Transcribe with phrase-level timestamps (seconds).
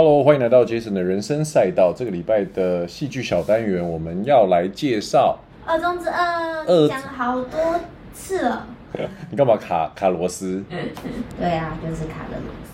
[0.00, 1.92] Hello，欢迎来到杰森的人生赛道。
[1.92, 5.36] 这个礼拜的戏剧小单元，我们要来介绍
[5.68, 7.58] 《二中之二》，讲好多
[8.12, 8.64] 次了。
[9.28, 10.62] 你干嘛卡卡螺丝？
[11.36, 12.70] 对啊，就是卡了螺丝。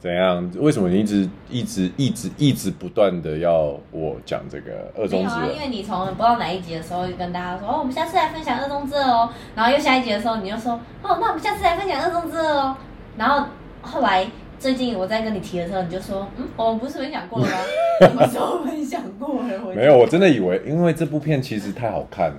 [0.00, 0.50] 怎样？
[0.56, 5.42] 为什么你一直一直一直一直不断的要我讲这个二中之二？
[5.42, 9.30] 啊、因为你从不知道哪一集的时候就跟大家说，哦，我们下次来分享二中之二哦。
[9.54, 10.72] 然后又下一集的时候，你又说，
[11.04, 12.76] 哦，那我们下次来分享二中之二哦。
[13.16, 13.46] 然后
[13.82, 14.26] 后来。
[14.58, 17.56] 最近我在跟你提的时候，你就说：“嗯，我们不是分享过了吗？
[18.00, 22.36] 什么时候分享过了？”没有，我真的以为，因为这部片其实太好看了，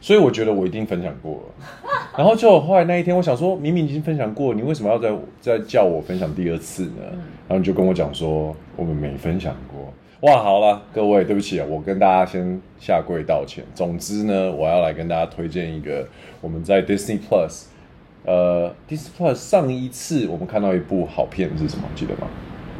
[0.00, 1.66] 所以我觉得我一定分享过了。
[2.18, 5.10] 然后就后来那一天，我想说，明明已经分享过，你为什么要再
[5.40, 7.02] 再叫我分享第二次呢？
[7.48, 9.92] 然后你就跟我讲说，我们没分享过。
[10.28, 13.64] 哇，好了，各位，对不起啊，我跟大家先下跪道歉。
[13.74, 16.06] 总之呢，我要来跟大家推荐一个
[16.42, 17.68] 我们在 Disney Plus。
[18.24, 21.84] 呃，Disney Plus 上一次我们看到一部好片是什么？
[21.94, 22.26] 记得吗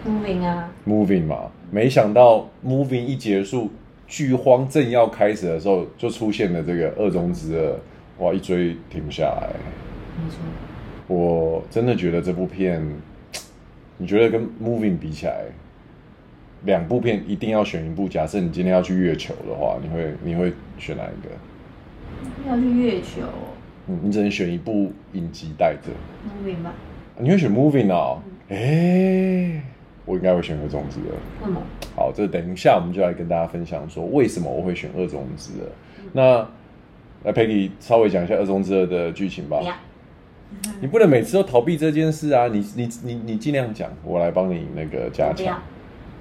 [0.07, 1.51] ？Moving 啊，Moving 嘛。
[1.71, 3.71] 没想到 Moving 一结束，
[4.07, 7.79] 剧荒正要开始的时候，就出现了这个二中之二，
[8.19, 9.51] 哇，一追停不下来。
[10.23, 10.39] 没错。
[11.07, 12.85] 我真的觉得这部片，
[13.97, 15.45] 你觉得跟 Moving 比起来，
[16.65, 18.09] 两部片一定要选一部。
[18.09, 21.31] 假设你今天要去月球的话，你会你会选哪一个？
[22.49, 23.23] 要去月球。
[24.03, 25.91] 你只能选一部影集带着。
[26.29, 26.73] Moving 吧。
[27.19, 28.23] 你会选 Moving 哦？
[28.49, 29.63] 哎、嗯欸，
[30.05, 31.07] 我应该会选二种子的。
[31.11, 31.63] 为什么？
[31.97, 35.67] 好，这等一下我们就来跟大家分享说为什么我会选二中之二。
[35.99, 36.49] 嗯、那
[37.25, 39.61] 来 Peggy 稍微讲一下二中之二的剧情吧。
[40.81, 42.49] 你不能每次都逃避这件事啊！
[42.49, 45.63] 你你你你尽量讲，我来帮你那个加强。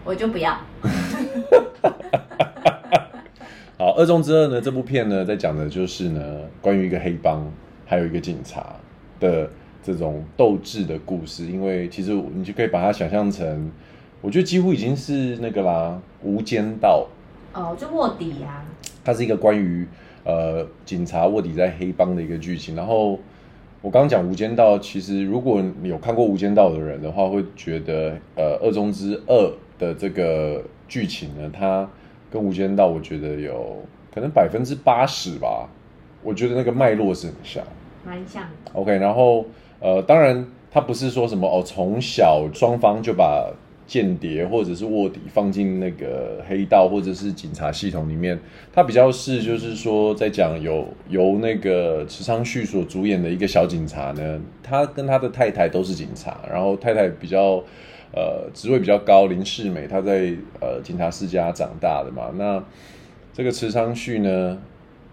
[0.05, 0.51] 我就不要。
[0.51, 0.59] 好，
[3.99, 4.61] 二中之二呢？
[4.61, 6.21] 这部片呢，在讲的就是呢，
[6.61, 7.45] 关于一个黑帮，
[7.85, 8.73] 还有一个警察
[9.19, 9.49] 的
[9.83, 11.47] 这种斗智的故事。
[11.47, 13.69] 因为其实你就可以把它想象成，
[14.21, 17.09] 我觉得几乎已经是那个啦，《无间道》
[17.59, 18.63] 哦，就卧底、啊。
[19.03, 19.85] 它是一个关于
[20.23, 22.77] 呃警察卧底在黑帮的一个剧情。
[22.77, 23.19] 然后
[23.81, 31.85] 我刚刚讲《无间道》，其实如果你有看过《无间道》的人的话，会觉得呃，二中之二的这个剧情呢，它。
[32.31, 35.67] 跟《无间道》我觉得有可能百分之八十吧，
[36.23, 37.63] 我觉得那个脉络是很像，
[38.05, 38.43] 蛮像。
[38.73, 39.45] OK，然后
[39.79, 43.51] 呃，当然他不是说什么哦，从小双方就把
[43.87, 48.39] 间谍或者是卧底放进那个黑道或者是警察系统里面，
[48.71, 57.63] 他比较是就是说在讲有由那个池昌旭所主演的一个小警察呢，他跟他的太太都是警察，然后太太比较。
[58.11, 62.31] 呃，职位比较高，林世美，她在呃警察世家长大的嘛。
[62.33, 62.63] 那
[63.31, 64.57] 这个池昌旭呢，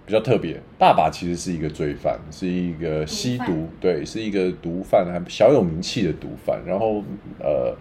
[0.07, 6.59] 比较特别，爸爸其实是一个罪犯，是一个吸毒，毒对，是一个毒贩，还小有名气的毒贩。
[6.67, 7.05] 然后
[7.39, 7.77] 呃，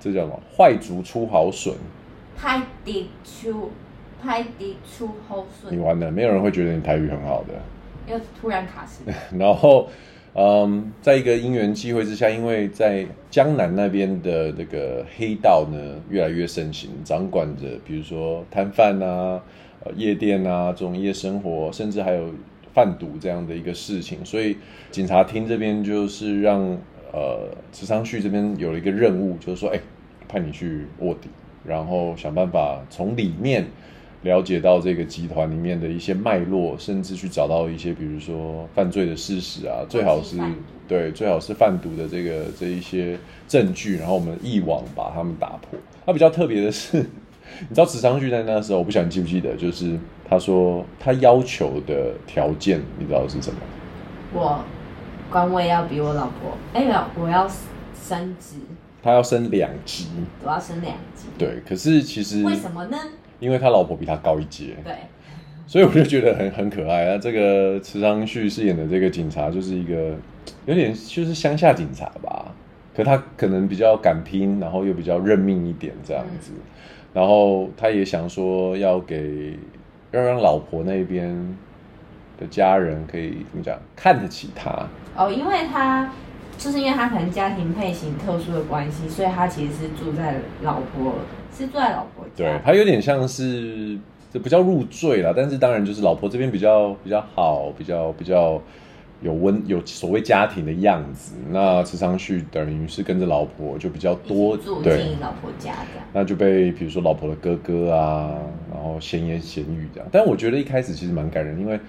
[0.00, 0.40] 这叫什么？
[0.56, 1.72] 坏竹出好笋，
[2.36, 3.70] 歹竹出
[4.24, 5.72] 歹竹出好笋。
[5.72, 7.54] 你完了，没有人会觉得你台语很好的。
[8.12, 9.04] 又突然卡死。
[9.38, 9.88] 然后。
[10.38, 15.78] 嗯，在一个因缘机会之下，因为在江南那边的这个黑道呢
[16.10, 19.40] 越来越盛行，掌管着比如说摊贩啊、
[19.82, 22.34] 呃夜店啊这种夜生活，甚至还有
[22.74, 24.58] 贩毒这样的一个事情，所以
[24.90, 26.60] 警察厅这边就是让
[27.14, 29.80] 呃池昌旭这边有了一个任务，就是说，哎，
[30.28, 31.30] 派你去卧底，
[31.64, 33.64] 然后想办法从里面。
[34.26, 40.36] 了解到这个集团里面的一些脉络，甚至去找到一些，比如说犯罪的事实啊，最好是
[40.86, 45.78] 对，最好是贩毒的这个这一些证据，然后我们一网把他们打破。
[46.04, 49.98] 他比较特别的是，你知道池昌旭在那时候，我不晓得你记不记得，就是
[50.28, 53.58] 他说他要求的条件，你知道是什么？
[54.32, 54.60] 我
[55.30, 57.48] 官位要比我老婆，哎，没有，我要
[58.00, 58.56] 升职，
[59.02, 60.06] 他要升两级，
[60.44, 62.96] 我要升两级，对，可是其实为什么呢？
[63.38, 64.94] 因为他老婆比他高一阶，对，
[65.66, 67.04] 所以我就觉得很很可爱。
[67.04, 70.14] 那这个池昌旭饰演的这个警察，就是一个
[70.64, 72.46] 有点就是乡下警察吧，
[72.94, 76.52] 可他可能比较敢拼，然后又比较认命一点这样子。
[76.54, 76.62] 嗯、
[77.12, 79.58] 然后他也想说要给
[80.12, 81.28] 要让老婆那边
[82.38, 84.70] 的家人可以怎么讲看得起他
[85.14, 86.10] 哦，因为他
[86.56, 91.12] 就是因为他可能家庭配型特殊的关系，所以他其实是住在老婆。
[91.56, 93.98] 是住在老婆家，对，他有点像是
[94.32, 98.60] 这不叫入赘啦，但是当然就是老婆这边比较比较好，比较比较
[99.22, 101.34] 有温有所谓家庭的样子。
[101.50, 108.34] 那池昌旭等于是跟着老婆就比较多，住进老婆家这样，那就被比如说老婆的哥哥啊，
[108.70, 110.08] 然后闲言闲语这样。
[110.12, 111.80] 但我觉得一开始其实蛮感人，因为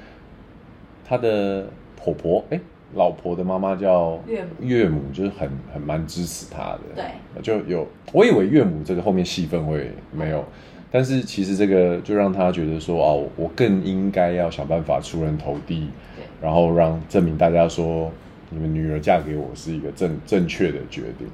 [1.05, 2.61] 他的婆婆哎、欸，
[2.93, 6.79] 老婆的妈妈叫岳母，岳母就是很很蛮支持他的。
[6.95, 10.43] 对，就有我以为岳母这个后面戏份会没有，
[10.91, 18.11] 但是其实这个就让他觉得说哦，我更应该要想办法出人头地，对，然后让证明大家说
[18.49, 21.27] 你们女儿嫁给我是一个正正确的决定。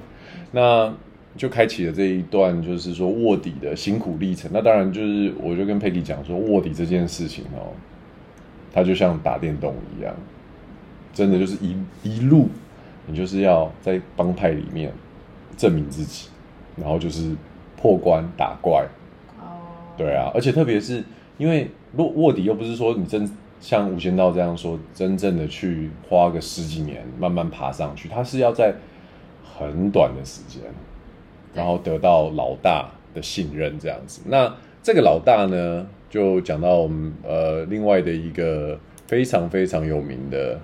[0.50, 0.92] 那
[1.36, 4.48] 就开启了这一段，就是说卧底的辛苦历程。
[4.54, 7.74] 那当然就是，我就跟佩 y 讲说，卧底这件事情哦，
[8.72, 10.14] 它就像打电动一样，
[11.14, 12.48] 真的就是一一路，
[13.06, 14.92] 你就是要在帮派里面
[15.56, 16.28] 证明自己，
[16.76, 17.34] 然后就是
[17.80, 18.86] 破关打怪。
[19.40, 19.62] 哦。
[19.96, 21.02] 对啊，而且特别是
[21.38, 23.30] 因为卧卧底又不是说你真
[23.60, 28.74] 像无间道这样说，真正的去花个十几年慢慢爬上去，他是要在
[29.42, 30.60] 很短的时间。
[31.54, 34.22] 然后得到老大的信任，这样子。
[34.26, 34.52] 那
[34.82, 38.76] 这个老大呢，就讲到我们呃另外的一个
[39.06, 40.58] 非常非常有名的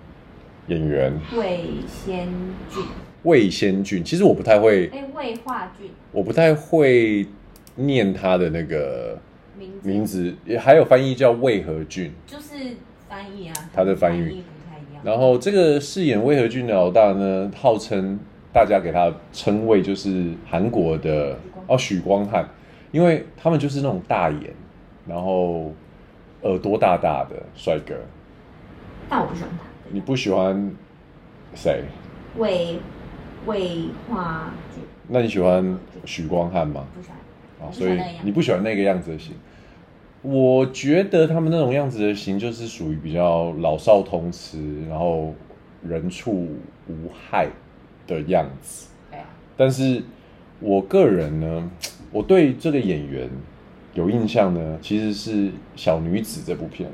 [0.70, 2.26] 演员魏先
[2.70, 2.82] 俊。
[3.24, 4.88] 魏先俊，其实我不太会。
[4.94, 5.90] 哎，魏化俊。
[6.12, 7.26] 我不太会
[7.74, 9.18] 念他的那个
[9.58, 12.76] 名字，名字也还有翻译叫魏和俊，就是
[13.08, 15.02] 翻译啊，他的翻译不太一样。
[15.04, 18.18] 然后这个饰演魏和俊的老大呢，号称。
[18.52, 21.38] 大家给他称谓就是韩国的
[21.68, 22.44] 哦许光汉，
[22.90, 24.52] 因为他们就是那种大眼，
[25.06, 25.72] 然后
[26.42, 27.94] 耳朵大大的帅哥。
[29.08, 29.69] 但我不喜欢他。
[29.90, 30.74] 你不喜欢
[31.54, 31.84] 谁？
[32.36, 32.78] 魏
[33.46, 34.82] 魏化俊。
[35.08, 36.86] 那你喜欢许光汉吗？
[36.94, 37.68] 不喜欢。
[37.68, 39.34] 啊，所以你不喜欢那个样子的型。
[40.22, 45.34] 我觉得他们那种样子的型就是属于比较老少通吃，然后
[45.82, 46.48] 人畜
[46.88, 47.48] 无害。
[48.06, 48.88] 的样子，
[49.56, 50.02] 但是
[50.58, 51.70] 我个人呢，
[52.10, 53.30] 我对这个演员
[53.94, 55.46] 有印象呢，其实是
[55.76, 56.90] 《小女子》这部片，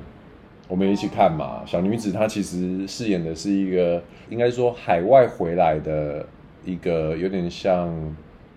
[0.68, 1.62] 我们一起看嘛。
[1.66, 6.26] 小女子她其实饰演的是一个，应该说海外回来的
[6.64, 7.92] 一个有点像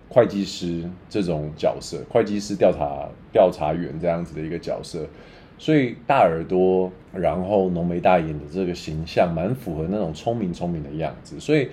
[0.08, 5.06] 会计师这种角色，会计师调查调查员这样子的一个角色，
[5.58, 11.68] 所以大耳朵，然后浓眉大眼的这个形象，蛮符合那种聪明聪明的样子，所以。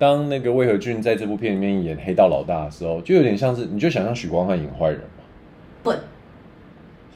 [0.00, 5.00] 当那个魏和俊在这部片里面演黑道老大的时候，就有点像是，你就想象许光汉演坏人？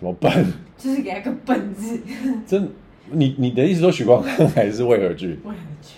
[0.02, 0.44] 什么笨？
[0.76, 2.00] 就是给他个笨字。
[2.44, 2.68] 真，
[3.10, 5.38] 你你的意思说许光汉还是魏和俊？
[5.44, 5.92] 魏和俊。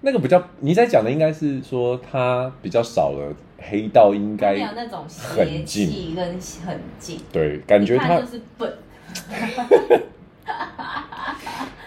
[0.00, 6.26] 那个比较，你在讲的应该是说他比较少了黑道，应该没有那种邪气跟
[6.64, 7.20] 很近。
[7.30, 8.72] 对，感觉他就是笨。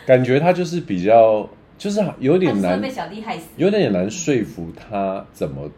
[0.06, 1.50] 感觉他就是比较。
[1.78, 5.70] 就是有点难被小弟害死，有点难说服他怎么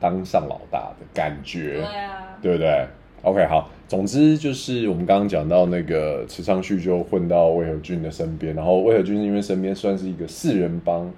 [0.00, 2.88] 当上老大的感觉，对啊，对不对
[3.22, 11.10] ？OK，好，总之就是我们刚刚讲到那个池昌旭就混到魏和俊的身边，然后魏和俊因为身边算是一个四人帮，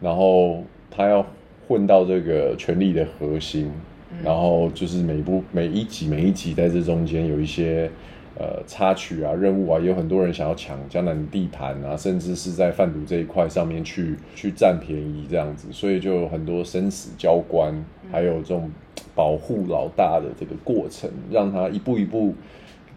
[0.00, 1.26] 然后他要
[1.66, 3.70] 混到这个权力的核心，
[4.12, 7.90] 嗯、然后就是每部每一集每一集在这中间有一些。
[8.38, 17.74] 呃，插曲啊，任务啊，也有很多人想要抢江南地盘啊，甚至是在贩毒这一块上面去去占便宜这样子，所以就有很多生死交关，
[18.10, 18.70] 还有这种
[19.14, 22.34] 保护老大的这个过程，让他一步一步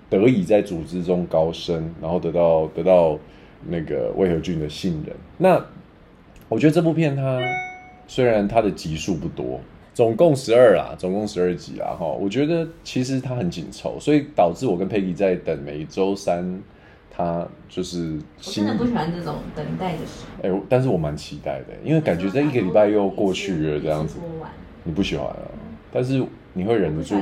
[0.09, 3.17] 得以在组织中高升，然后得到得到
[3.67, 5.15] 那个魏和俊的信任。
[5.37, 5.65] 那
[6.47, 7.39] 我觉得这部片它
[8.07, 9.59] 虽然它的集数不多。
[9.91, 16.61] 总共十二啦，总共十二集啦，哈，我觉得其实它很紧凑，所以导致我跟佩奇在等每周三，
[17.11, 18.63] 他就是新。
[18.63, 20.47] 我真的不喜欢这种等待的时候。
[20.47, 24.19] 哎、欸，但是我蛮期待的，因为感觉这一个礼拜又过去了这样子。
[24.83, 25.47] 你不喜欢啊？
[25.91, 27.15] 但是你会忍得住？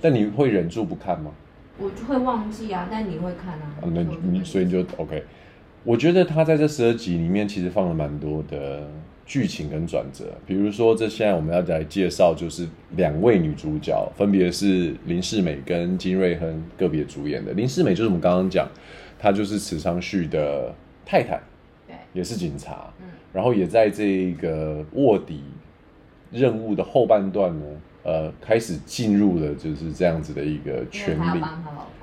[0.00, 1.30] 但你会忍住不看吗？
[1.78, 3.76] 我就会忘记啊，但你会看啊。
[3.80, 5.22] 啊那你所以你就 OK。
[5.84, 8.86] 我觉得他在这十二集里面其实放了蛮多的。
[9.28, 17.52] 剧情跟转折，比如说，这现在我们要来介绍，就是两位女主角，分别是林世美跟金瑞亨个别主演的。
[17.54, 18.68] 林世美就是我们刚刚讲，
[19.18, 20.72] 她就是池昌旭的
[21.04, 21.40] 太太，
[21.88, 25.42] 对，也是警察，嗯，然后也在这个卧底
[26.36, 27.64] 任务的后半段呢，
[28.04, 31.42] 呃，开始进入了就是这样子的一个权力，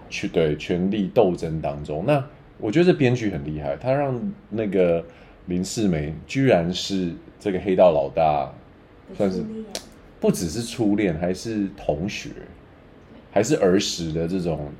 [0.10, 2.04] 去对权力斗争当中。
[2.06, 2.26] 那
[2.58, 5.04] 我觉得这编剧很厉害，他让那个。
[5.48, 8.50] 林世美居然是这个黑道老大，
[9.14, 9.44] 算是
[10.18, 12.30] 不只是初恋，还是同学，
[13.30, 14.72] 还是儿时的这种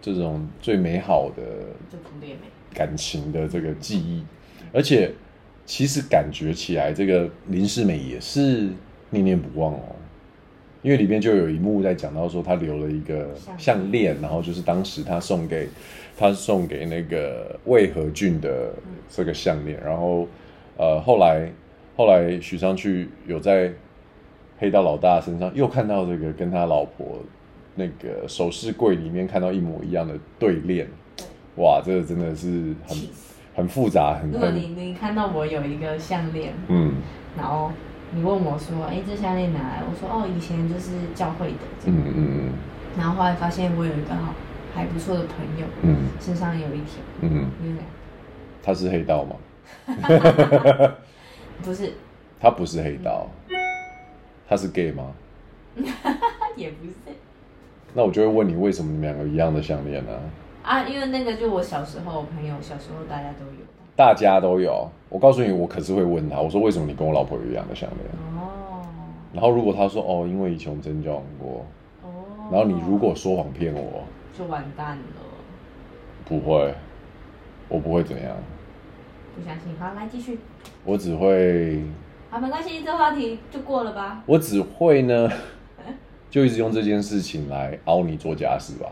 [0.00, 1.42] 这种最美好的
[2.72, 4.22] 感情的这个记忆，
[4.72, 5.12] 而且
[5.66, 8.68] 其实感觉起来，这个林世美也是
[9.14, 9.96] 念念不忘哦，
[10.82, 15.66] 因为里面就有一幕在讲到说，他留了一个项链，然后就是当时他送给。
[16.16, 18.72] 他送给那个魏和俊的
[19.10, 20.28] 这个项链，然后
[20.76, 21.50] 呃，后来
[21.96, 23.72] 后来许昌去有在
[24.56, 27.18] 黑道老大身上又看到这个跟他老婆
[27.74, 30.86] 那个首饰柜里面看到一模一样的对链，
[31.56, 32.96] 哇，这个真的是很
[33.56, 34.30] 很复杂，很。
[34.30, 36.92] 如果你你看到我有一个项链，嗯，
[37.36, 37.72] 然后
[38.14, 39.82] 你问我说，哎，这项链哪来？
[39.88, 42.52] 我说，哦，以前就是教会的，嗯嗯嗯，
[42.96, 44.32] 然后后来发现我有一个好
[44.74, 47.78] 还不错的朋友，嗯，身上有一条，嗯嗯，
[48.62, 49.36] 他是黑道吗？
[51.62, 51.92] 不是，
[52.40, 53.28] 他不是黑道，
[54.48, 55.12] 他是 gay 吗？
[56.56, 56.92] 也不是。
[57.94, 60.12] 那我就会问你，为什么你们两个一样的项链呢？
[60.62, 63.64] 啊，因为那个就我小时候朋友小时候大家都有，
[63.96, 64.88] 大家都有。
[65.08, 68.10] 我告诉你，我可是会问他，我说为什么你跟我老婆有一样的项链？
[68.36, 68.82] 哦。
[69.32, 71.64] 然后如果他说哦，因为以前我们真交往过。
[72.02, 72.08] 哦。
[72.50, 74.02] 然后你如果说谎骗我。
[74.36, 75.04] 就完蛋了。
[76.24, 76.74] 不会，
[77.68, 78.34] 我不会怎样。
[79.36, 80.40] 不相信，好，来继续。
[80.84, 81.82] 我只会。
[82.30, 84.22] 好，没关系，这话题就过了吧。
[84.26, 85.30] 我只会呢，
[86.28, 88.90] 就一直用这件事情来凹你做家事吧。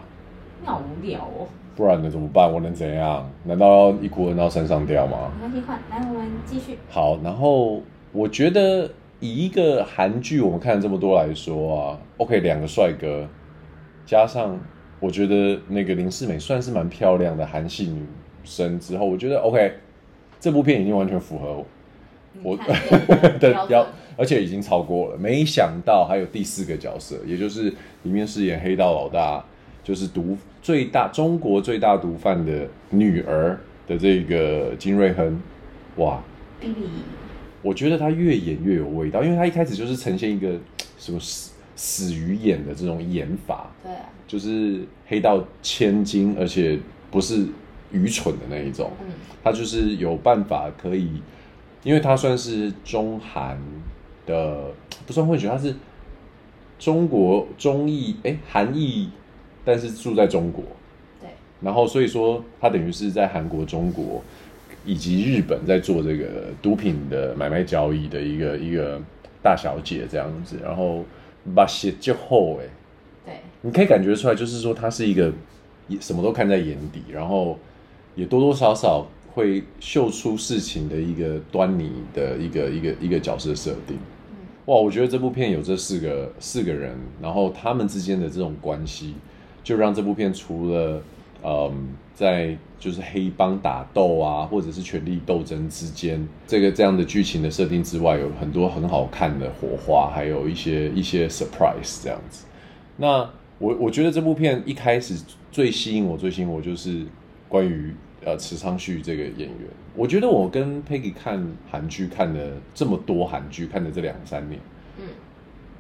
[0.61, 1.49] 你好无聊哦。
[1.77, 2.11] 不然能？
[2.11, 2.53] 怎么办？
[2.53, 3.29] 我能怎样？
[3.45, 5.31] 难道要一哭到山上吊吗？
[5.41, 6.79] 没关系，换来，我们继续。
[6.89, 13.27] 好，然后我觉得以一个韩剧我们看了这么多来说啊，OK，两个帅哥
[14.07, 14.59] 加上。
[15.01, 18.07] 我觉得那个林世美算是蛮漂亮的韩系女
[18.45, 19.73] 生，之后我觉得 OK，
[20.39, 21.65] 这部片已经完全符合
[22.41, 22.57] 我
[23.41, 23.85] 的标，
[24.17, 25.17] 而且已经超过了。
[25.19, 27.65] 没想到还有第四个角色，也就是
[28.05, 29.45] 里面饰演黑道老大，
[29.83, 35.41] 就是毒最大中国最大毒贩的女儿的这个金瑞亨，
[35.97, 36.21] 哇。
[37.63, 40.53] 我觉得她越演越有味道，因为她一开始就是呈现一个
[40.99, 46.79] 什么死死鱼眼的这种演法，对、啊，就是黑到千金，而且
[47.11, 47.47] 不是
[47.93, 49.13] 愚蠢的那一种，嗯，
[49.43, 51.23] 他就是有办法可以，
[51.83, 53.59] 因为他算是中韩
[54.27, 54.71] 的，
[55.07, 55.75] 不算混血，他是
[56.79, 59.09] 中国中裔，哎，韩裔，
[59.65, 60.65] 但是住在中国，
[61.21, 61.29] 对，
[61.61, 64.23] 然后所以说他等于是在韩国、中国
[64.85, 66.27] 以及日本在做这个
[66.61, 69.01] 毒品的买卖交易的一个一个
[69.43, 71.05] 大小姐这样子，然后。
[71.57, 72.69] 把血就厚哎，
[73.27, 75.33] 对，你可以感觉出来，就是说他是一个
[75.99, 77.59] 什么都看在眼底，然后
[78.15, 83.99] 也多多少少会秀出事情的一个端倪的一个一个一个角色设定。
[84.67, 89.17] 哇，我觉得这部片有这四个四个人，然后他们之间的这种关系，
[89.65, 91.03] 就让这部片除了。
[91.45, 102.45] 嗯，在就是黑帮打斗啊，或者是权力斗争之间，这个这样的剧情的设定之外，有很多很好看的火花，还有一些一些 surprise 这样子。
[102.97, 103.29] 那
[103.59, 107.05] 我我觉得这部片一开始最吸引我，最吸引我就是
[107.49, 107.93] 关于
[108.25, 109.69] 呃池昌旭这个演员。
[109.97, 114.61] 我觉得我跟 Peggy 看韩剧看了这么多韩剧，看了这两三年，
[114.99, 115.07] 嗯，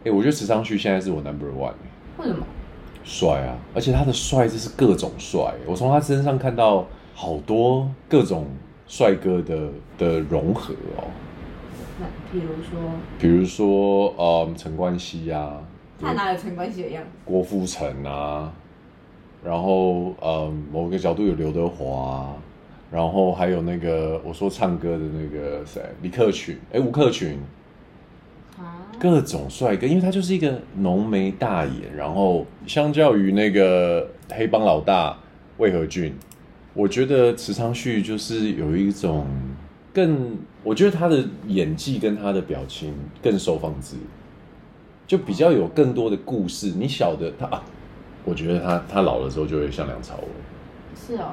[0.06, 1.74] 哎，我觉得池昌旭现在是我 number one。
[2.18, 2.44] 为什么？
[3.04, 3.58] 帅啊！
[3.74, 8.46] 而且他的帅就是各种帅，我从他身上看到好多各种
[8.86, 9.68] 帅哥的
[9.98, 11.04] 的融合哦。
[12.00, 15.60] 那比如说，比如说，呃，陈冠希啊，
[16.00, 17.10] 他哪有陈冠希的样子？
[17.24, 18.52] 郭富城啊，
[19.44, 22.34] 然后呃，某个角度有刘德华，
[22.90, 27.38] 然后还有那个我说唱歌的那个谁，李克群，哎，吴克群。
[29.02, 35.18] 各种帅哥，因为他就是一个浓眉大眼，然后相较于那个黑帮老大
[35.56, 36.14] 魏和俊，
[36.72, 39.26] 我觉得池昌旭就是有一种
[39.92, 44.02] 更，我觉得他的演技跟他的表情更收放自如，
[45.08, 46.74] 就比较有更多的故事。
[46.78, 47.60] 你晓得他啊？
[48.24, 50.28] 我觉得他他老了之后就会像梁朝伟。
[50.94, 51.32] 是哦。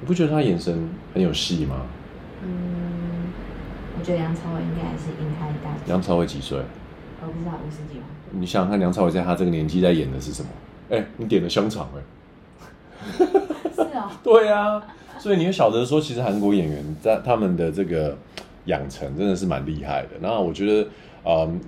[0.00, 1.86] 你不觉得他眼神很有戏吗？
[2.44, 3.32] 嗯，
[3.98, 5.76] 我觉得梁朝伟应该还是赢他一大。
[5.88, 6.60] 梁朝伟几岁？
[7.26, 8.06] 我不知道五十几吗？
[8.30, 10.48] 你想想看，梁朝伟在他这个年纪在演的是什么？
[10.90, 11.98] 哎、欸，你点了香肠哎、
[13.18, 13.26] 欸。
[13.74, 14.10] 是啊、哦。
[14.24, 14.82] 对啊，
[15.18, 18.16] 所以你会晓得说，其实韩国演员在他们的这个
[18.64, 20.10] 养成真的是蛮厉害的。
[20.20, 20.88] 那我觉得，
[21.24, 21.60] 嗯，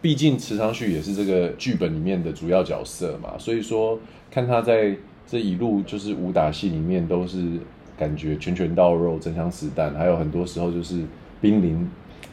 [0.00, 3.98] 毕竟池昌旭也是这个剧本里面的主要角色嘛，所以说
[4.30, 7.58] 看他在这一路就是武打戏里面都是
[7.96, 11.04] 感觉拳拳到肉、真枪实弹，还有很多时候就是
[11.40, 11.88] 濒临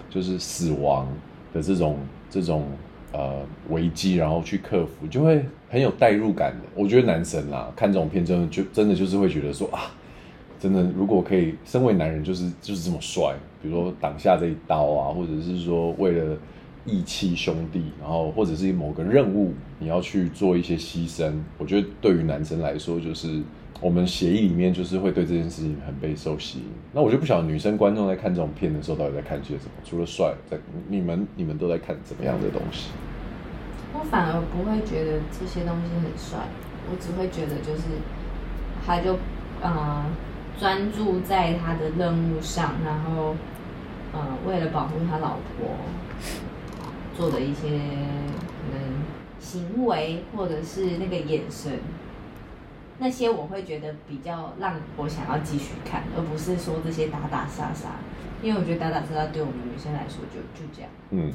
[0.10, 1.08] 就是死亡
[1.54, 1.98] 的这种。
[2.30, 2.66] 这种
[3.12, 6.66] 呃危机，然后去克服，就会很有代入感的。
[6.76, 9.92] 我觉得男神啦，看这种片真的就真的就是会觉得说啊，
[10.60, 13.34] 真的如果可以，身为男人就是就是这么帅。
[13.62, 16.38] 比如说挡下这一刀啊，或者是说为了
[16.86, 23.42] 义气兄弟，然后或者是某个任务你要去做一些牺牲，我觉得对于男生来说，就是
[23.82, 26.66] 我们协议里面就是会对这件事情很备受吸引。
[26.94, 30.58] 那我就不晓得女生观众在看这种片的时候到底在看些什么，除了帅，在
[30.88, 32.90] 你们你们都在看怎么样的东西？
[33.94, 36.40] 我反而不会觉得这些东西很帅，
[36.90, 37.84] 我只会觉得就是
[38.86, 39.18] 他就
[39.62, 40.06] 呃
[40.60, 43.36] 专注在他的任务上，然后
[44.14, 45.70] 呃为了保护他老婆。
[47.20, 49.04] 做的一些可能
[49.42, 51.78] 行为，或者是那个眼神，
[52.98, 57.90] 那些我会觉得比较让我想要继续看，而不是说这些打打杀杀。
[58.42, 60.90] 因为我觉得打打杀杀对我们女生来说就就这样。
[61.10, 61.30] 嗯。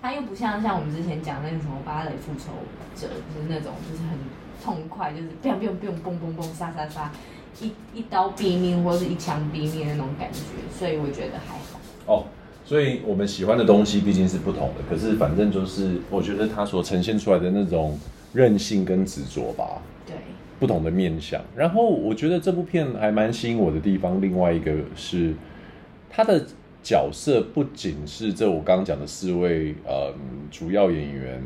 [0.00, 2.52] 他又不像像我们之前讲那个什么芭蕾复仇
[2.94, 4.18] 者，就是那种就是很
[4.64, 7.12] 痛快，就是砰砰砰砰砰砰杀杀杀，
[7.60, 10.40] 一一刀毙命或者是一枪毙命的那种感觉，
[10.72, 11.78] 所以我觉得还好。
[12.06, 12.24] 哦。
[12.70, 17.98] 所以我们喜欢的东西毕竟是不同的，可是反正就是我觉得他所呈现出来的那种
[18.32, 20.14] 韧性跟执着吧，对，
[20.60, 21.42] 不同的面相。
[21.56, 25.34] 然后我觉得这部片还蛮吸引我的地方，另外一个是
[26.08, 26.46] 他的
[26.80, 30.14] 角色不仅是这我刚刚讲的四位呃
[30.48, 31.42] 主要演员，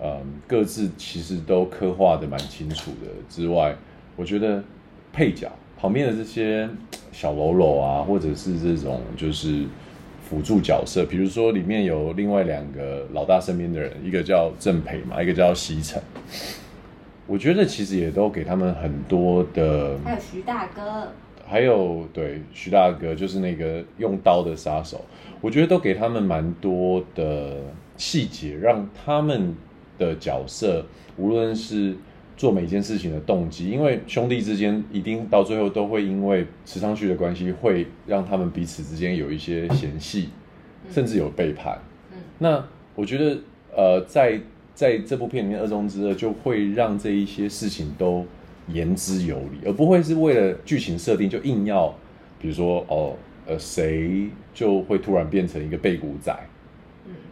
[0.00, 3.76] 呃各自其实都刻画的蛮清楚的之外，
[4.16, 4.64] 我觉得
[5.12, 6.66] 配角旁边的这些
[7.12, 9.66] 小喽啰啊，或者是这种就是。
[10.28, 16.00] 辅助角色，比如说里面有另外两个老大身边的人，一个叫郑培嘛，一个叫西城。
[17.26, 21.08] 我觉得其实也都给他们很多的，还有徐大哥，
[21.46, 25.02] 还有对徐大哥就是那个用刀的杀手，
[25.40, 27.56] 我觉得都给他们蛮多的
[27.96, 29.54] 细节，让他们
[29.96, 30.84] 的角色
[31.16, 31.96] 无论是。
[32.38, 40.28] 做每件事情的动机，因为兄弟之间一定到最后都会因为池昌旭的关系，会让他们彼此之间有一些嫌隙，
[40.88, 41.76] 甚至有背叛。
[42.12, 42.64] 嗯，那
[42.94, 43.38] 我觉得，
[43.76, 44.40] 呃，在
[44.72, 48.24] 在这部片里面，《二中之二》就会让这一些事情都
[48.68, 51.92] 言之有理，而不会是为了剧情设定就硬要，
[52.40, 56.32] 比如说哦，呃，谁就会突然变成一个背骨仔。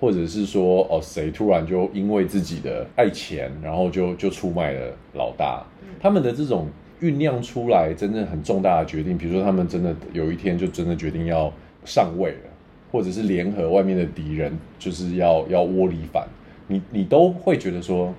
[0.00, 5.64] 或者是说哦，谁突然就因为自己的爱钱，然后就就出卖了老大。
[5.98, 6.68] 他们的这种
[7.00, 11.52] 酝酿出来真正很重大的决定，比如说他们真的有一天就真的决定要
[11.84, 12.50] 上位了，
[12.92, 16.26] 或者是联合外面的敌人，就是要要窝里反，
[16.68, 18.14] 你你都会觉得说，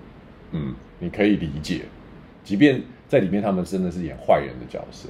[0.51, 1.81] 嗯，你可以理解，
[2.43, 5.07] 即便在里面他们真的是演坏人的角色。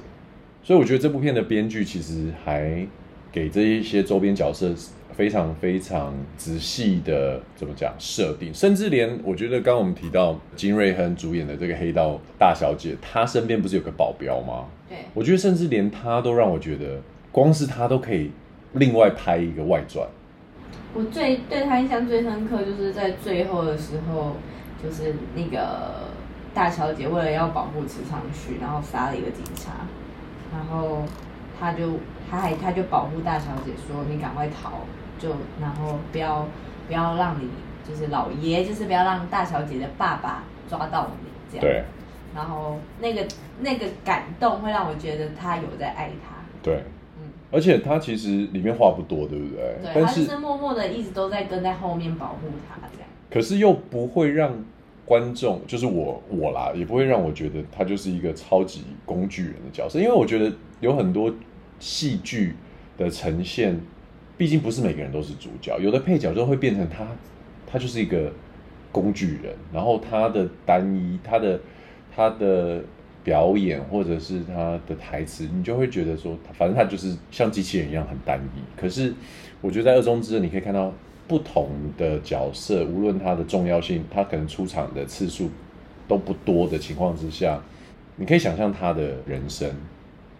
[0.62, 2.86] 所以我觉得这部片的编剧其实还
[3.32, 4.74] 给这一些周边角色。
[5.18, 14.66] 非常非常仔细的怎么讲设定，甚至连我觉得刚刚我们提到金瑞亨主演的这个黑道大小姐，她身边不是有个保镖吗？
[14.88, 17.02] 对，我觉得甚至连她都让我觉得，
[17.32, 18.30] 光是她都可以
[18.74, 20.06] 另外拍一个外传。
[20.94, 24.36] 我最对她印象最深刻，就是在最后的时候，
[24.80, 26.12] 就是那个
[26.54, 29.72] 大小姐为了要保护池昌旭，然后杀了一个警察，
[30.52, 31.02] 然后
[31.58, 31.98] 她就
[32.30, 34.82] 他还他就保护大小姐说：“你赶快逃。”
[35.18, 36.46] 就然后不要
[36.86, 37.48] 不要让你
[37.86, 41.60] 就是老爷，就是不要让大小姐的爸爸抓到你这样。
[41.60, 41.84] 对。
[42.34, 43.26] 然后那个
[43.60, 46.36] 那个感动会让我觉得他有在爱他。
[46.62, 46.82] 对。
[47.18, 47.30] 嗯。
[47.50, 49.78] 而且他其实里面话不多，对不对？
[49.82, 49.92] 对。
[49.94, 53.08] 但是他是默默的一直都在跟在后面保护他这样。
[53.30, 54.52] 可是又不会让
[55.04, 61.32] 观众，就是我我啦，也不会让我觉得他就是一个超级工具人的角色，因为我觉得有很多
[61.78, 62.54] 戏剧
[62.96, 63.80] 的呈现。
[64.38, 67.04] 毕竟不是每个人都是主角，有的配角就会变成他，
[67.66, 68.32] 他就是一个
[68.92, 71.60] 工具人，然后他的单一，他的
[72.14, 72.80] 他的
[73.24, 78.80] 表演或者是他的台词，你就会觉得说，反正他就是像机器人一样很单一。
[78.80, 79.12] 可是
[79.60, 80.92] 我觉得在《二中之恶》，你可以看到
[81.26, 85.50] 不同的角色，无论他的重要性，他可能出场的次数
[86.06, 87.60] 都不多的情况之下，
[88.14, 89.68] 你可以想象他的人生，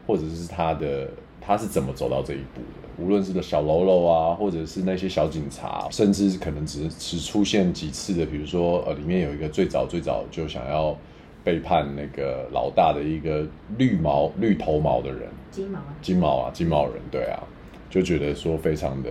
[0.06, 1.10] 或者是他的。
[1.40, 2.88] 他是怎么走到这一步的？
[2.98, 10.96] 无论是个小喽啰啊，或者是那些小警察，甚至可能只只出现几次的，比如说呃，里面有一个最早最早就想要
[11.44, 13.46] 背叛那个老大的一个
[13.76, 17.40] 绿毛绿头毛的人，金毛啊，金毛啊，金毛人，对啊，
[17.88, 19.10] 就觉得说非常的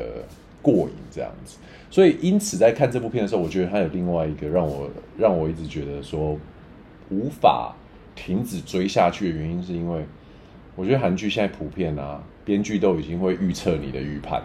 [0.62, 1.58] 过瘾这样子。
[1.90, 6.38] 所以因此在看这部片的时候，我觉得他有另外一个让我让我一直觉得说
[7.10, 7.74] 无法
[8.16, 10.06] 停止追下去的原因，是因为。
[10.78, 14.44] 我觉得韩剧现在普遍啊，编剧都已经会预测你的预判，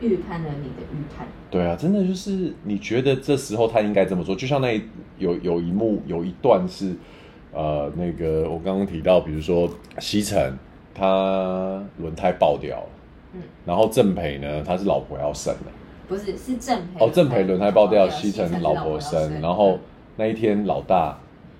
[0.00, 1.26] 预判了你的预判。
[1.50, 4.80] 对啊，真的就是你觉得这时候他应该这么做，就像那
[5.18, 6.94] 有有一幕有一段是，
[7.52, 9.68] 呃，那个我刚刚提到，比如说
[9.98, 10.56] 西城
[10.94, 12.88] 他轮胎爆掉了，
[13.34, 15.72] 嗯，然后郑培呢，他是老婆要生的，
[16.06, 19.80] 不是是郑培哦，郑培轮胎爆掉，西城老婆生，然后
[20.16, 21.18] 那一天老大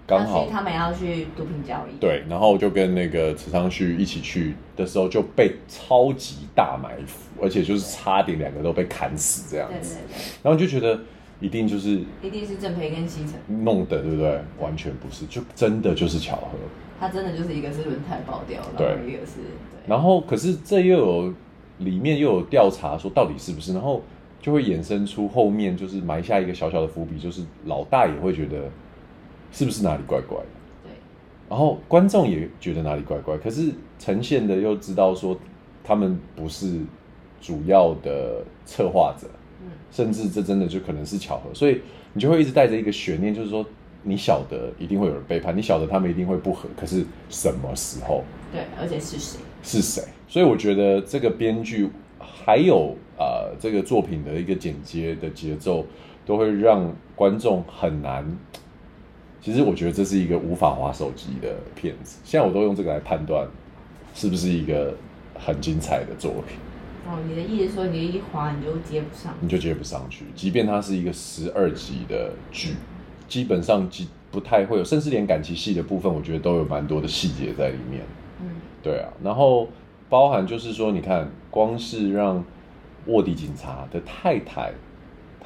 [0.09, 0.49] 刚好。
[0.51, 10.19] 他们要去毒品交易，对，然后就跟那个池昌旭一起去的时候就被超级大埋伏，而且就是差点两个都被砍死这样子，对对。
[10.19, 10.99] 对，然后就觉得
[11.41, 14.41] 一定就是一定是郑培跟西城弄的，对不对？
[14.59, 16.59] 完全不是，就真的就是巧合，
[16.99, 19.35] 他真的就是一个是轮胎爆掉，然后一个是，
[19.87, 21.35] 然后可是这又有
[21.79, 24.03] 里面又有调查说到底是不是，然后。
[24.41, 28.71] 就会衍生出后面就是埋下一个小小的伏笔，就是老大也会觉得
[29.53, 30.47] 是不是哪里怪怪的，
[30.85, 30.91] 对，
[31.49, 35.39] 然后观众也觉得哪里怪怪，可是呈现的又知道说
[35.83, 36.81] 他们不是
[37.41, 39.27] 主要的策划者，
[39.63, 41.81] 嗯，甚至这真的就可能是巧合，所以
[42.13, 43.65] 你就会一直带着一个悬念，就是说
[44.03, 48.23] 你晓得一定会有人背叛，你晓得他们一定会不和，可是什么时候？
[48.53, 49.39] 对，而且是谁？
[49.63, 50.03] 是谁？
[50.27, 51.89] 所以我觉得这个编剧。
[52.21, 55.85] 还有啊、呃，这个作品的一个剪接的节奏，
[56.25, 58.25] 都会让观众很难。
[59.41, 62.19] 其实我觉得这是一个无法滑手机的片子。
[62.25, 63.47] 现在我都用这个来判断，
[64.15, 64.95] 是不是一个
[65.35, 66.59] 很精彩的作品。
[67.07, 70.25] 哦，你的意思说你一滑你就接不上，你就接不上去。
[70.35, 72.75] 即便它是一个十二集的剧，
[73.29, 73.89] 基本上
[74.31, 78.03] 不太会有，甚至连感情戏的部分，我觉得都有蛮多的细节在里面。
[78.41, 78.49] 嗯，
[78.83, 79.69] 对啊，然后。
[80.11, 82.43] 包含就是说，你看，光是让
[83.09, 84.73] 卧底警察的太太，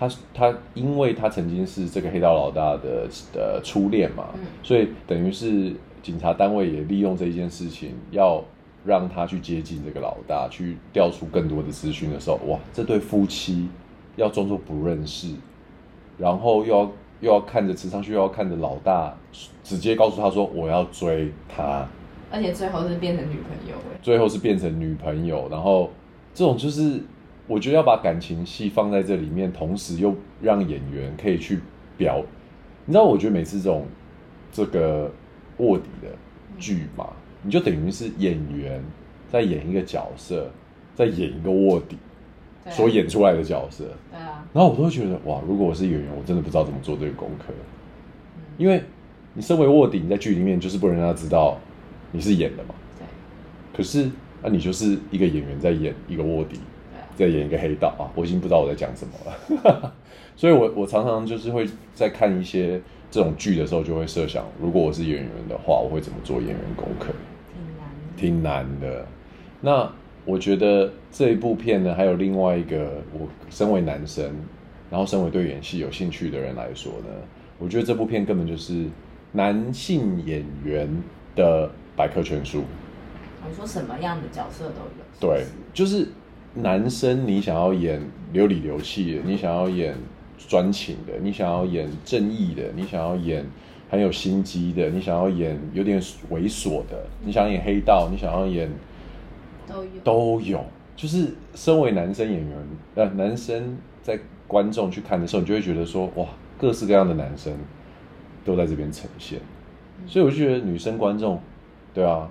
[0.09, 8.43] 他他，因为他曾经是这个黑道老大的呃初恋嘛，嗯、所以等于是警察单位也利用这一件事情，要
[8.85, 13.69] 让他去接近这个老大，去调出更多的资讯的时候，哇，这对夫妻
[14.17, 15.29] 要装作不认识，
[16.19, 19.15] 然后又要又要看着池昌旭，又要看着老大，
[19.63, 21.87] 直接告诉他说我要追他。
[22.31, 25.91] 而且最后是变成女朋友，最后是变成女朋友，然后
[26.35, 27.01] 这种就是
[27.47, 31.61] 我觉得要把感情戏放在这里面，同时又让演员可以去
[31.97, 32.25] 表，
[32.87, 33.87] 你知道，我觉得每次这种
[34.53, 35.11] 这个
[35.59, 36.09] 卧底的
[36.59, 38.83] 剧嘛，嗯、你就等于是演员
[39.31, 40.51] 在演一个角色，
[40.95, 41.97] 在演一个卧底
[42.71, 47.53] 所演出来的角色，对啊，然后我都会觉得哇，如果我是演员，我真的不知道怎么做这个功课，
[48.37, 48.83] 嗯、因为
[49.35, 51.59] 你身为卧底，你在剧里面就是不能让他知道。
[52.15, 52.75] 你是演的嘛？
[52.99, 53.07] 对。
[53.75, 54.05] 可是，
[54.43, 56.61] 那、啊、你就是一个演员在演一个卧底，对
[57.17, 58.11] 在演一个黑道啊！
[58.15, 59.93] 我已经不知道我在讲什么了。
[60.37, 67.13] 所以我我常常就是会在看一些这种剧的时候，就会设想，如果我是演员的话，我会怎么做演员功课？
[68.17, 69.07] 挺难，挺难的。
[69.61, 69.93] 那
[70.25, 74.25] 我觉得这一部片呢，还有另外一个，我身为男生，
[74.91, 77.09] 然后身为对演戏有兴趣的人来说呢，
[77.59, 78.87] 我觉得这部片根本就是
[79.33, 80.89] 男性演员
[81.35, 81.71] 的。
[81.95, 82.63] 百科全书，
[83.47, 85.05] 你说什么样的角色都有。
[85.21, 85.45] 对，
[85.75, 86.09] 就是
[86.55, 88.01] 男生，你想要演
[88.33, 89.95] 流里流气的，你想要演
[90.37, 93.45] 专情的，你想要演正义的，你想要演
[93.89, 98.71] 很有心机的，你想要演有点猥琐的，你想演黑道，你想要演
[99.67, 100.65] 都有都有。
[100.95, 102.59] 就是身为男生演员，
[102.97, 106.27] 呃，男生在观众去看的时候，你就会觉得说，哇，
[106.59, 107.53] 各式各样的男生
[108.45, 109.41] 都在这边呈现。
[110.07, 111.41] 所以我就觉得女生观众。
[111.95, 112.29] 对啊，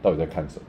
[0.00, 0.62] 到底在看什么？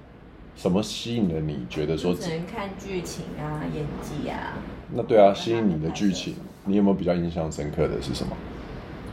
[0.59, 1.65] 什么吸引了你？
[1.69, 4.57] 觉得说只能看剧情啊，演技啊。
[4.93, 8.35] 那对啊，吸引你的剧情，你有没有比较印象深刻的是什么？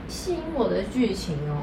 [0.09, 1.63] 吸引我的剧情哦，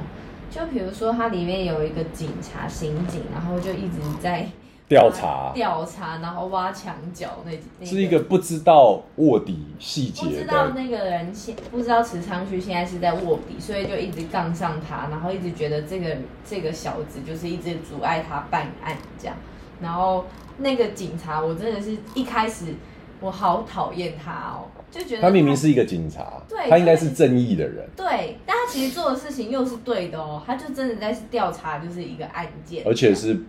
[0.49, 4.47] 就比如说它里面有一个警察刑警，然后就一直在。
[4.87, 19.35] 调查，调查，然后挖墙脚那，那是一个不知道卧底细节的，不知道那个人现不知道池昌旭现在是在卧底，所以就一直杠上他，然后一直觉得这个这个小子就是一直阻碍他办案这样。
[19.83, 20.25] 然后
[20.57, 22.73] 那个警察，我真的是一开始
[23.19, 33.39] 我好讨厌他哦，就觉得他，他明明是一个警察，对，他应该是正义的人，对，但他其实做的事情又是对的哦，他就真的在调查就是一个案件，而且是。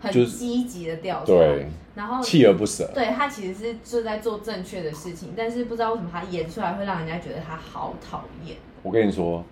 [0.00, 2.88] 很积极的调查，对，然后锲而不舍。
[2.94, 8.56] 对，他其实是就在做正确的事情，但是不知道为什么他演出来会让人家觉得他好讨厌。
[8.84, 9.44] 我跟你说，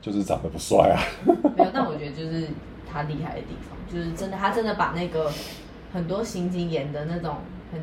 [0.00, 0.98] 就是长得不帅啊。
[1.56, 2.48] 没有，但我觉得就是
[2.92, 5.30] 他厉害的地方，就是真的，他真的把那个
[5.96, 7.36] 很多刑警演的那种
[7.72, 7.80] 很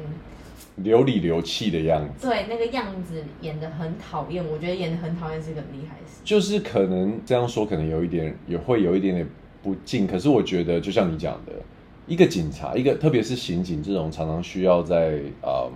[0.83, 4.45] 流里流气的样子，对，那个样子演的很讨厌。
[4.45, 6.21] 我觉得演的很讨厌是一个很厉害的事。
[6.23, 9.27] 就是可能这样说，可能有一点也会有一点点
[9.63, 11.53] 不敬，可是我觉得就像你讲的。
[12.05, 15.71] 一个警察，一个特别是刑警这种常常需要在嗯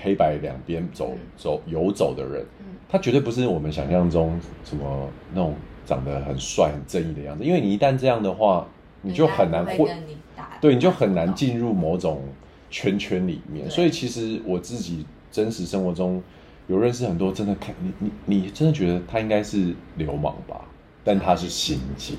[0.00, 2.46] 黑白两边走走游走的人，
[2.88, 7.42] 他绝对不是我们想象中什么那种长得很帅、很正义的样子。
[7.42, 8.64] 因为你一旦这样的话，
[9.02, 9.90] 你就很难会，
[10.60, 12.22] 对，你就很难进入某种
[12.70, 13.68] 圈圈里面。
[13.70, 16.22] 所以其实我自己真实生活中
[16.66, 20.60] 有认识很多真的看你你你真的觉得他应该是流氓吧？
[21.02, 22.16] 但他是刑警，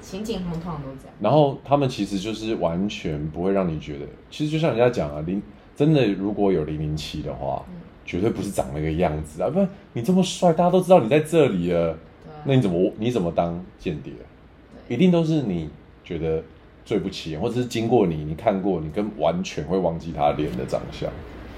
[0.00, 1.14] 刑警通常都这样。
[1.20, 5.42] 然后他们其实就是完全不会让你觉得，其实就像人家讲啊，零
[5.76, 7.74] 真的如果有零零七的话，嗯、
[8.06, 9.50] 绝对不是长那个样子啊！
[9.50, 11.98] 不然你这么帅，大家都知道你在这里了，
[12.44, 14.12] 那你怎么你怎么当间谍？
[14.88, 15.68] 一定都是你
[16.04, 16.42] 觉得
[16.84, 21.10] 最不起眼，或者是经过你，你看过，你跟完全会忘记他脸的长相。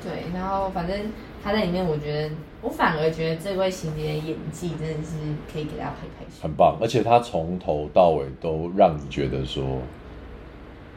[0.03, 0.97] 对，然后反正
[1.43, 5.17] 他在里面，我觉得我反而觉得这位情节的演技真的是
[5.53, 6.43] 可以给大家拍拍手。
[6.43, 9.81] 很棒，而且他从头到尾都让你觉得说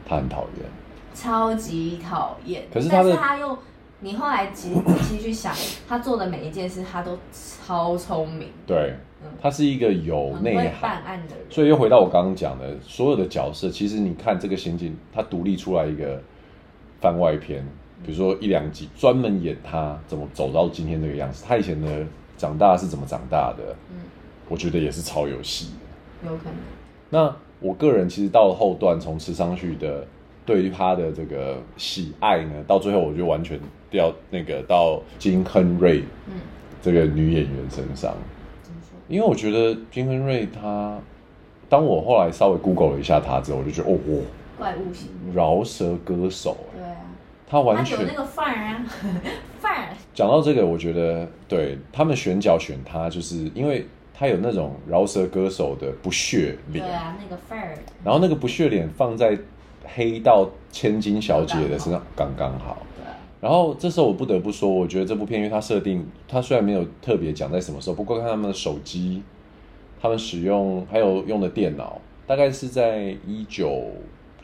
[0.06, 0.64] 他很讨厌，
[1.12, 2.62] 超级讨厌。
[2.72, 3.58] 可是他是他又，
[3.98, 5.52] 你后来其实仔细去想，
[5.88, 7.18] 他做的每一件事，他都
[7.66, 8.48] 超聪明。
[8.64, 8.94] 对。
[9.40, 16.22] 他是一个有内涵案的人，所以又回到我刚刚讲的，所有的角色，其实你看这个刑警，他独立出来一个
[17.00, 17.64] 番外篇，
[18.04, 21.44] 比如说一两集，专门演他怎么走到今天这个样子。
[21.46, 22.04] 他以前的
[22.36, 23.76] 长大是怎么长大的？
[23.90, 23.96] 嗯，
[24.48, 25.66] 我觉得也是超有戏
[26.22, 26.54] 的，有可能。
[27.10, 30.06] 那我个人其实到了后段，从池昌旭的
[30.46, 33.58] 对于他的这个喜爱呢，到最后我就完全
[33.90, 36.34] 掉那个到金亨瑞，嗯，
[36.80, 38.14] 这个女演员身上。
[39.10, 40.96] 因为我觉得金亨瑞他，
[41.68, 44.22] 当我后来稍微 Google 了一下他之后，我就觉得哦，哦，
[44.56, 46.96] 怪物型饶舌歌手，对啊，
[47.48, 48.86] 他完全他有那个范儿啊，
[49.58, 49.88] 范儿。
[50.14, 57.76] 讲到这个，我觉得对他们选角选他，就是因为他有那种饶舌歌手的不屑脸，对啊，那个范儿。
[58.04, 59.36] 然后那个不屑脸放在
[59.84, 62.78] 黑道千金小姐的身上刚刚好。
[63.40, 69.22] 然后这时候我不得不说，我觉得这部片因为它设定，它虽然没有特别讲在什么时候，不过看他们的手机，
[69.98, 73.82] 他们使用还有用的电脑，大概是在一九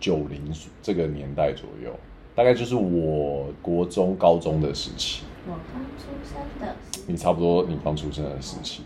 [0.01, 1.95] 九零这个年代左右，
[2.35, 5.25] 大概就是我国中高中的时期。
[5.47, 6.75] 我刚出生的。
[7.07, 8.83] 你差不多你刚出生的时期。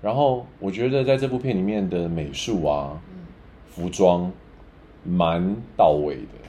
[0.00, 2.98] 然后我觉得在这部片里面的美术啊，
[3.68, 4.32] 服装
[5.04, 6.48] 蛮到位的。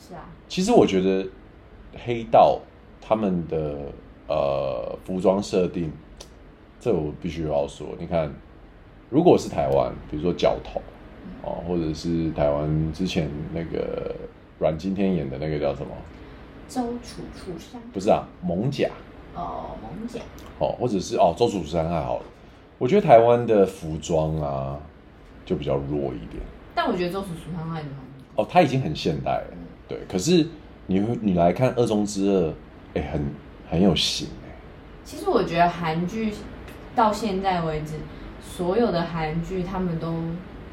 [0.00, 0.24] 是啊。
[0.48, 1.28] 其实我觉得。
[1.96, 2.60] 黑道
[3.00, 3.76] 他们的
[4.28, 5.90] 呃服装设定，
[6.78, 7.88] 这我必须要说。
[7.98, 8.32] 你看，
[9.08, 10.80] 如果是台湾，比如说角头
[11.42, 14.14] 哦，或者是台湾之前那个
[14.58, 15.92] 阮经天演的那个叫什么？
[16.68, 17.80] 周楚楚山？
[17.92, 18.88] 不是啊，蒙甲。
[19.34, 20.20] 哦，蒙甲。
[20.58, 22.24] 哦，或者是哦，周楚楚山还好了。
[22.78, 24.78] 我觉得台湾的服装啊，
[25.44, 26.42] 就比较弱一点。
[26.74, 27.82] 但我觉得周楚楚山还
[28.36, 30.46] 哦，他已经很现代了，嗯、对，可是。
[30.90, 32.48] 你你来看《二中之恶》，
[32.94, 33.24] 哎，很
[33.70, 34.50] 很有型哎。
[35.04, 36.34] 其实我觉得韩剧
[36.96, 37.92] 到现在为止，
[38.42, 40.12] 所有的韩剧他们都，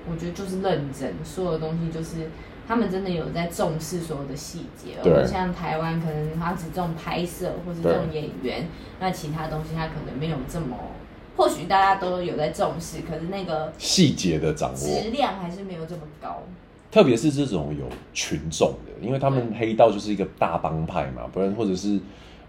[0.10, 2.32] 我觉得就是认真，所有的东西就是
[2.67, 8.67] 他们真的有在重视所有的细节，对而不像台湾可能他只重拍摄或是这种演员，
[8.99, 10.75] 那其他东西他可能没有这么，
[11.36, 16.41] 或许大家都有在重视，可是那个细节的掌握质量还是没有这么高。
[16.97, 21.99] 特别是这种有群众的，因为他们黑道就是一个大帮派嘛，不然或者是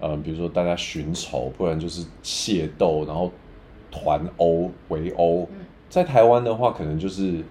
[0.01, 3.31] 呃，比如说大家寻仇，不然就是械斗，然后
[3.91, 5.47] 团殴围殴。
[5.91, 7.45] 在台湾的话，可能就是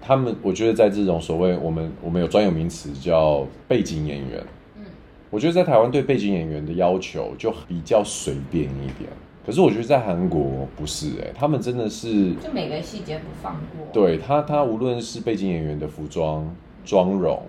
[0.00, 4.44] 他们，我觉得在这种所谓我们我们有专有名词叫背景演员。
[4.76, 4.86] 嗯，
[5.30, 9.08] 我觉得在台湾对背景演员的要求就比较随便一点。
[9.48, 13.86] 可是我觉得在韩国不是哎、欸，他们真的是就每个细节不放过。
[13.94, 17.42] 对他，他无论是背景演员的服装、妆容，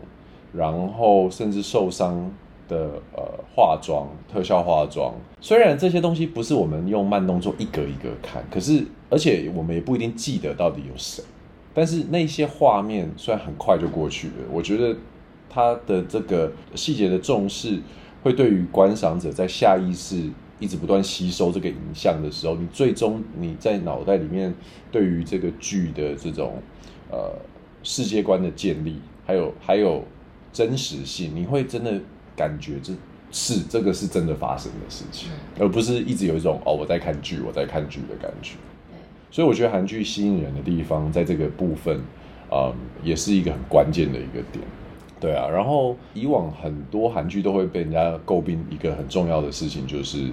[0.53, 2.31] 然后甚至受伤
[2.69, 3.21] 的呃
[3.53, 11.21] 化妆、特效化妆，虽然这些东西不是我们用慢动作一格一格看，可是而且我们也不一定记得到底有谁，
[11.73, 14.95] 但是那些画面虽然很快就过去了，我觉得
[15.49, 17.81] 他的这个细节的重视，
[18.23, 20.29] 会对于观赏者在下意识。
[20.59, 24.53] 一直不断吸收这个影像的时候，你最终你在脑袋里面
[24.91, 26.61] 对于这个剧的这种
[27.09, 27.33] 呃
[27.81, 30.03] 世界观的建立，还有还有
[30.51, 31.99] 真实性，你会真的
[32.35, 32.91] 感觉这
[33.31, 38.55] 是这个是真的发生的事情，嗯、而不是一直有一种哦我在看剧我在看剧的感觉。
[39.31, 42.01] 所以我觉得韩剧吸引人的地方在这个部分，
[42.51, 44.65] 嗯，也是一个很关键的一个点。
[45.21, 50.29] 对啊，然后以往很多韩剧都会被人家诟病一个很重要的事情就是。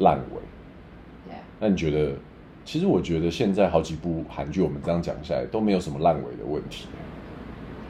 [0.00, 2.14] 烂尾，那你觉得？
[2.62, 6.86] 其实我觉得现在好几部韩剧，我们这样讲下来都没有什么烂尾的问题。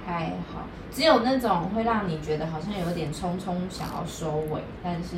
[0.07, 5.17] 还好，只有那种会让你觉得好像有点匆匆想要收尾，但是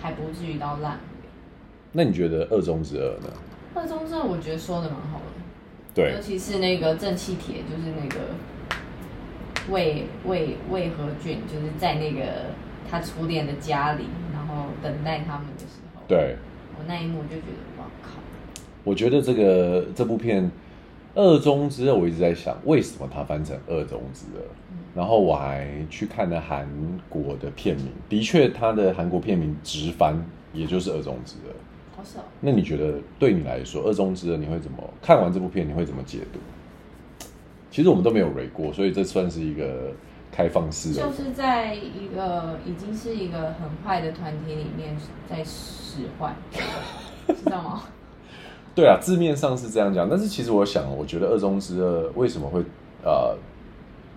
[0.00, 1.28] 还不至于到烂尾。
[1.92, 3.28] 那你觉得《二中之二》呢？
[3.78, 5.24] 《二中之二》我觉得说的蛮好的，
[5.94, 8.20] 对，尤其是那个正气铁，就是那个
[9.70, 12.46] 魏魏魏和俊，就是在那个
[12.90, 14.68] 他初恋的家里，然后。
[14.82, 15.64] 等待他们的
[16.10, 16.34] 对，
[16.76, 18.18] 我那一幕就觉得哇靠！
[18.82, 20.42] 我觉得这个这部片
[21.14, 24.40] 《二中之恶》，我一直在想，为什么它翻成《二中之恶》？
[24.72, 26.68] 嗯，然后我还去看了韩
[27.08, 30.20] 国的片名，的确，它的韩国片名直翻
[30.52, 31.52] 也就是《二中之恶》。
[31.96, 32.24] 好少。
[32.40, 35.68] 那你觉得对你来说，《二中之恶》你会怎么看完这部片？
[35.68, 36.40] 你会怎么解读？
[37.70, 39.92] 其实我们都没有雷过，所以这算是一个
[40.30, 41.02] 开放式的。
[41.02, 44.96] 就是在一个已经是一个很坏的团体里面
[45.28, 46.34] 在使唤，
[47.26, 47.82] 知道吗？
[48.74, 52.60] 对啊，字面上是这样讲，但是其实我想，我觉得《二中之二》为什么会
[53.02, 53.36] 呃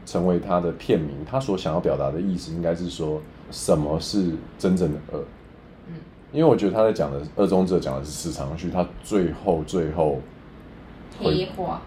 [0.06, 1.18] 成为他的片名？
[1.26, 5.24] 他所想要表达的意思，应该是说什么是真正的恶？
[5.88, 5.96] 嗯，
[6.32, 10.20] 因为我觉得他在讲的《二中之二》讲的是市场剧，他最后最后
[11.20, 11.82] 黑化。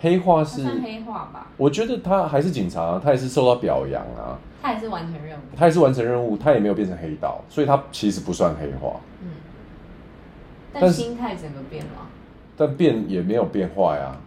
[0.00, 1.48] 黑化是黑化吧？
[1.56, 4.38] 我觉得他还是警察，他也是受到表扬啊。
[4.62, 9.00] 他也是完成任务，他也是完成任务，他也没有变成黑道，所以他其实不算黑化。
[9.22, 9.30] 嗯，
[10.72, 12.06] 但心态整个变了。
[12.56, 14.20] 但变也没有变坏啊。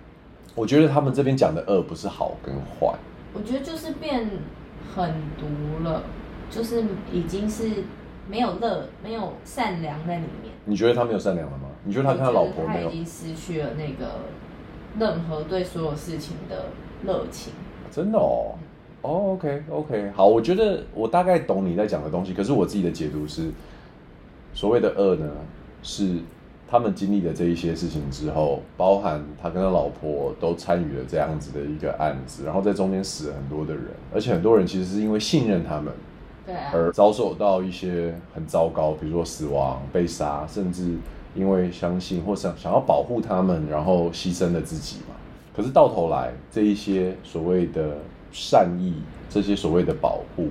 [0.55, 2.93] 我觉得他们这边讲的恶不是好跟坏。
[3.34, 4.29] 我觉得就是变
[4.95, 6.03] 狠毒了，
[6.49, 7.84] 就是已经是
[8.29, 10.53] 没有乐、没有善良在里面。
[10.65, 11.67] 你觉得他没有善良了吗？
[11.84, 12.89] 你觉得他跟他老婆没有？
[12.89, 14.19] 他已经失去了那个。
[14.99, 16.65] 任何对所有事情的
[17.06, 17.54] 热情，
[17.89, 18.56] 真的哦，
[19.01, 23.49] 哦、oh，OK OK，好，我觉得我大概懂你在讲的东西，可是我自己的解读是，
[24.54, 25.25] 所谓的恶呢，
[25.82, 26.17] 是
[26.67, 35.93] 他们经历了这一些事情之后，包含他跟他老婆都参与了这样子的一个案子，然后在中间死了很多的人，而且很多人其实是因为信任他们，
[36.45, 40.97] 对，而遭受到一些很糟糕，比如说死亡、被杀，甚至。
[41.34, 45.15] 因为相信或想想要保护他们，然后牺牲了自己嘛。
[45.56, 47.98] 可是到头来，这一些所谓的
[48.32, 48.94] 善意，
[49.30, 50.48] 这些所谓的保护，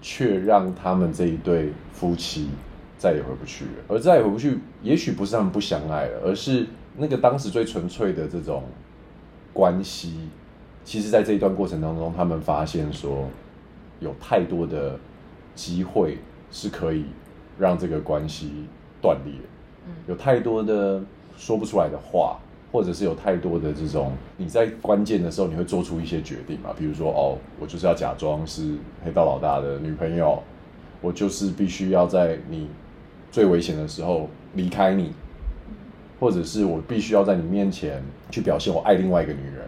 [0.00, 2.48] 却让他们这一对夫妻
[2.96, 3.70] 再也回不去了。
[3.88, 8.64] 而再也回不去，也许不是他们不相爱了，而是那个当时最纯粹的这种
[9.52, 10.28] 关系，
[10.84, 13.28] 其实在这一段过程当中，他们发现说，
[14.00, 14.98] 有太多的
[15.54, 16.18] 机会
[16.50, 17.04] 是可以
[17.58, 18.50] 让这个关系
[19.02, 19.34] 断裂。
[20.06, 21.02] 有太多的
[21.36, 22.38] 说不出来的话，
[22.72, 26.70] 或者是有太多的这种你在关键的时候你会做出一些决定嘛？
[26.78, 28.74] 比如说哦，我就是要假装是
[29.04, 30.42] 黑道老大的女朋友，
[31.00, 32.68] 我就是必须要在你
[33.30, 35.12] 最危险的时候离开你，
[36.18, 39.66] 或者是我必须要在你面前去表现我爱另外一个女人。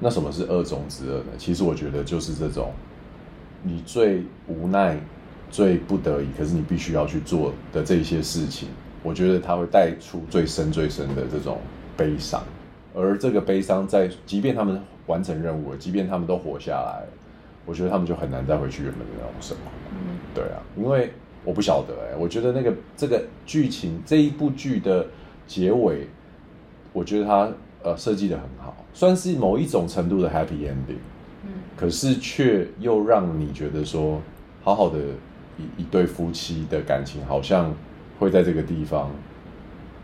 [0.00, 1.32] 那什么是恶中之恶呢？
[1.36, 2.70] 其实我觉得就是这种
[3.62, 4.98] 你最无奈。
[5.50, 8.68] 最不得已，可是你必须要去做的这些事情，
[9.02, 11.58] 我觉得他会带出最深最深的这种
[11.96, 12.42] 悲伤，
[12.94, 17.04] 而这个悲伤在，即便他们完成任务了，即便他们都活下来，
[17.64, 19.62] 我觉得他们就很难再回去原本的那种生活。
[19.92, 21.12] 嗯，对啊，因为
[21.44, 25.06] 我不晓得哎、欸，我觉得那个这个剧情这一部剧的
[25.46, 26.08] 结尾，
[26.92, 27.48] 我觉得它
[27.82, 30.98] 呃设计得很好，算是某一种程度的 happy ending。
[31.44, 34.20] 嗯，可是却又让你觉得说，
[34.62, 34.98] 好好的。
[35.58, 37.74] 一一对夫妻的感情好像
[38.18, 39.10] 会在这个地方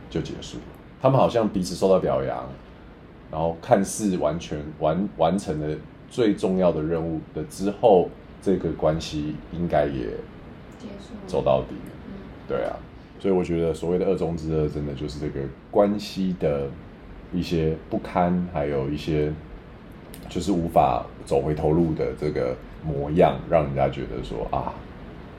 [0.08, 0.58] 就结束，
[1.02, 2.44] 他们好像彼此受到表扬，
[3.30, 5.76] 然后看似完全完完成了
[6.08, 8.08] 最重要的任务的之后，
[8.40, 10.06] 这个关系应该也
[10.78, 11.74] 结束走到底。
[12.46, 12.76] 对啊，
[13.18, 16.68] 所以我觉得所谓的恶中之恶，真的就是这个关系的
[17.32, 19.32] 一些不堪，还有一些
[20.28, 24.72] 就是无法走回头路的这个模样，让人家觉得说啊。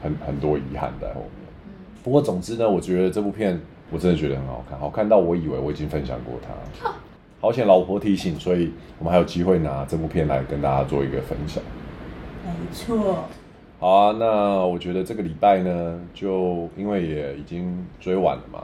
[0.03, 1.44] 很很多遗憾在后面，
[2.05, 6.93] 不过总之呢，我觉得这部片我真的觉得很好看，好看到我以为我已经分享过它，
[7.41, 11.63] 好险老婆提醒，所以我们还有机会拿这部片来跟大家做一个分享。
[12.43, 13.25] 没错。
[13.79, 18.63] 好啊，那我觉得这个礼拜呢，就因为也已经追完了嘛，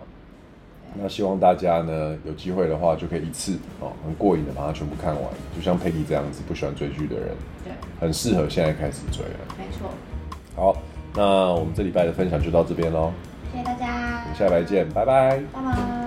[0.94, 5.24] 那希望大家呢有机会的话，就可以一次哦，很过瘾的把它全部看完，
[5.56, 7.30] 就像佩蒂这样子不喜欢追剧的人，
[7.64, 9.56] 对，很适合现在开始追了。
[9.58, 9.90] 没错。
[10.56, 10.78] 好。
[11.14, 13.12] 那我们这礼拜的分享就到这边喽，
[13.52, 16.01] 谢谢大家，我们下礼拜见，拜拜，拜拜。